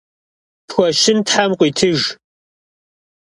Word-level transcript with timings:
Pxueşın 0.67 1.19
them 1.27 1.51
khıuitıjj! 1.57 2.03